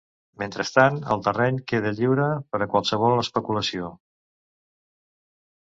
Mentrestant, 0.43 0.95
el 1.15 1.21
terreny 1.27 1.59
queda 1.73 1.91
lliure 1.99 2.25
per 2.55 2.61
a 2.61 2.69
qualsevol 2.73 3.23
especulació. 3.27 3.93